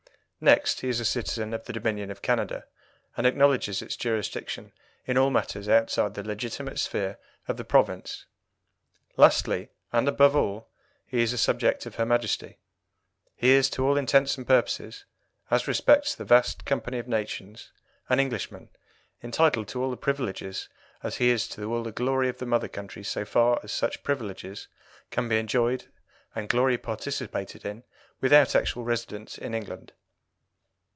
[0.43, 2.65] Next, he is a citizen of the Dominion of Canada,
[3.15, 4.71] and acknowledges its jurisdiction
[5.05, 8.25] in all matters outside the legitimate sphere of the province.
[9.17, 10.67] Lastly, and above all,
[11.05, 12.57] he is a subject of her Majesty.
[13.35, 15.05] He is to all intents and purposes,
[15.51, 17.71] as respects the vast company of nations,
[18.09, 18.69] an Englishman,
[19.21, 20.69] entitled to all the privileges
[21.03, 24.01] as he is to all the glory of the mother country so far as such
[24.01, 24.67] privileges
[25.11, 25.85] can be enjoyed
[26.33, 27.83] and glory participated in
[28.21, 29.93] without actual residence in England.